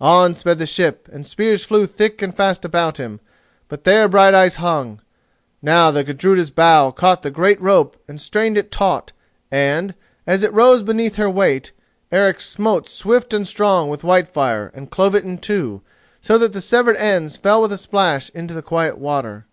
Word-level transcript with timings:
On 0.00 0.32
sped 0.32 0.58
the 0.58 0.64
ship 0.64 1.10
and 1.12 1.26
spears 1.26 1.62
flew 1.66 1.84
thick 1.86 2.22
and 2.22 2.34
fast 2.34 2.64
about 2.64 2.96
him, 2.96 3.20
but 3.68 3.84
there 3.84 4.08
Brighteyes 4.08 4.54
hung. 4.56 5.02
Now 5.60 5.90
the 5.90 6.02
Gudruda's 6.02 6.50
bow 6.50 6.90
caught 6.90 7.20
the 7.20 7.30
great 7.30 7.60
rope 7.60 8.02
and 8.08 8.18
strained 8.18 8.56
it 8.56 8.70
taut 8.72 9.12
and, 9.50 9.94
as 10.26 10.42
it 10.42 10.54
rose 10.54 10.82
beneath 10.82 11.16
her 11.16 11.28
weight, 11.28 11.72
Eric 12.10 12.40
smote 12.40 12.88
swift 12.88 13.34
and 13.34 13.46
strong 13.46 13.90
with 13.90 14.00
Whitefire 14.04 14.70
and 14.72 14.90
clove 14.90 15.14
it 15.14 15.24
in 15.24 15.36
two, 15.36 15.82
so 16.18 16.38
that 16.38 16.54
the 16.54 16.62
severed 16.62 16.96
ends 16.96 17.36
fell 17.36 17.60
with 17.60 17.70
a 17.70 17.76
splash 17.76 18.30
into 18.30 18.54
the 18.54 18.62
quiet 18.62 18.96
water. 18.96 19.44